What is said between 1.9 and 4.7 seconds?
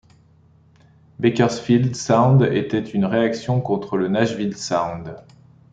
sound était une réaction contre le Nashville